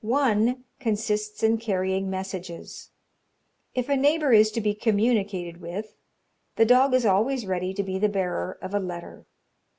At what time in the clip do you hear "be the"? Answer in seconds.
7.82-8.08